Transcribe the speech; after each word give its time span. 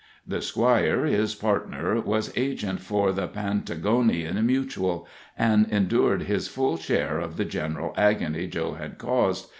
The 0.25 0.41
Squire, 0.41 1.05
his 1.05 1.35
partner, 1.35 2.01
was 2.01 2.35
agent 2.35 2.79
for 2.79 3.11
the 3.11 3.27
Pantagonian 3.27 4.43
Mutual, 4.43 5.07
and 5.37 5.67
endured 5.71 6.23
his 6.23 6.47
full 6.47 6.77
share 6.77 7.19
of 7.19 7.37
the 7.37 7.45
general 7.45 7.93
agony 7.95 8.47
Joe 8.47 8.73
had 8.73 8.97
caused. 8.97 9.49